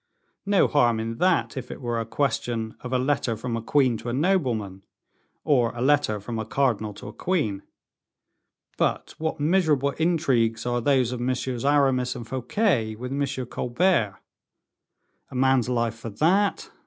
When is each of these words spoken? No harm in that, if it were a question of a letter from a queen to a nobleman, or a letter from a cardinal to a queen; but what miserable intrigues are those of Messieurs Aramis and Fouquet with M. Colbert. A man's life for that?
No 0.47 0.65
harm 0.65 0.99
in 0.99 1.19
that, 1.19 1.55
if 1.55 1.69
it 1.69 1.79
were 1.79 1.99
a 1.99 2.07
question 2.07 2.73
of 2.79 2.91
a 2.91 2.97
letter 2.97 3.37
from 3.37 3.55
a 3.55 3.61
queen 3.61 3.97
to 3.97 4.09
a 4.09 4.13
nobleman, 4.13 4.83
or 5.43 5.71
a 5.75 5.81
letter 5.83 6.19
from 6.19 6.39
a 6.39 6.43
cardinal 6.43 6.95
to 6.95 7.07
a 7.09 7.13
queen; 7.13 7.61
but 8.79 9.13
what 9.19 9.39
miserable 9.39 9.91
intrigues 9.99 10.65
are 10.65 10.81
those 10.81 11.11
of 11.11 11.19
Messieurs 11.19 11.63
Aramis 11.65 12.15
and 12.15 12.27
Fouquet 12.27 12.95
with 12.95 13.11
M. 13.11 13.45
Colbert. 13.45 14.17
A 15.29 15.35
man's 15.35 15.69
life 15.69 15.99
for 15.99 16.09
that? 16.09 16.71